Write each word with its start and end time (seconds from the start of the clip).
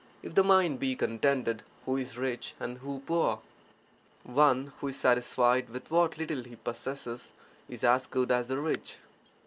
If 0.23 0.33
the 0.33 0.43
mind 0.43 0.79
be 0.79 0.95
contended, 0.95 1.61
who 1.85 1.95
is 1.95 2.17
rich 2.17 2.55
and 2.59 2.79
who 2.79 3.01
poor? 3.05 3.39
[One 4.23 4.73
who 4.79 4.87
is 4.87 4.97
satisfied 4.97 5.69
with 5.69 5.91
what 5.91 6.17
little 6.17 6.41
he 6.41 6.55
possesses 6.55 7.33
is 7.69 7.83
as 7.83 8.07
good 8.07 8.31
as 8.31 8.47
the 8.47 8.57
rich. 8.57 8.97